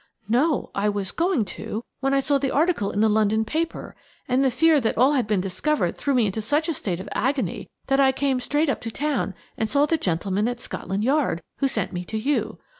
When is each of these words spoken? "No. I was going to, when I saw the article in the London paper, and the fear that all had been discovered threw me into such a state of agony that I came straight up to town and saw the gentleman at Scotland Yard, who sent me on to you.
"No. 0.27 0.71
I 0.73 0.89
was 0.89 1.11
going 1.11 1.45
to, 1.45 1.83
when 1.99 2.11
I 2.11 2.21
saw 2.21 2.39
the 2.39 2.49
article 2.49 2.89
in 2.89 3.01
the 3.01 3.07
London 3.07 3.45
paper, 3.45 3.95
and 4.27 4.43
the 4.43 4.49
fear 4.49 4.81
that 4.81 4.97
all 4.97 5.11
had 5.13 5.27
been 5.27 5.41
discovered 5.41 5.95
threw 5.95 6.15
me 6.15 6.25
into 6.25 6.41
such 6.41 6.67
a 6.67 6.73
state 6.73 6.99
of 6.99 7.07
agony 7.11 7.69
that 7.85 7.99
I 7.99 8.11
came 8.11 8.39
straight 8.39 8.67
up 8.67 8.81
to 8.81 8.89
town 8.89 9.35
and 9.59 9.69
saw 9.69 9.85
the 9.85 9.97
gentleman 9.99 10.47
at 10.47 10.59
Scotland 10.59 11.03
Yard, 11.03 11.43
who 11.57 11.67
sent 11.67 11.93
me 11.93 12.01
on 12.01 12.05
to 12.05 12.17
you. 12.17 12.57